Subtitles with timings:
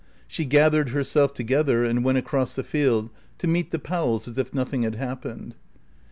[0.27, 4.51] She gathered herself together and went across the field to meet the Powells as if
[4.51, 5.53] nothing had happened.